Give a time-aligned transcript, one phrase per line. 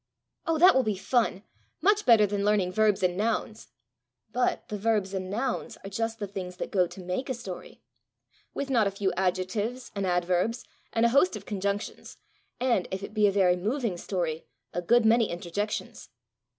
[0.47, 1.43] "Oh, that will be fun!
[1.79, 3.67] much better than learning verbs and nouns!"
[4.33, 7.83] "But the verbs and nouns are just the things that go to make a story
[8.51, 12.17] with not a few adjectives and adverbs, and a host of conjunctions;
[12.59, 16.09] and, if it be a very moving story, a good many interjections!